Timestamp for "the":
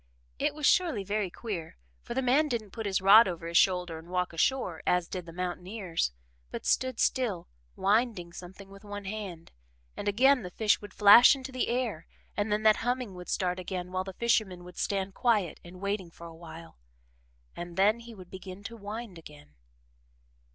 2.15-2.23, 5.27-5.31, 10.41-10.49, 11.51-11.67, 14.03-14.13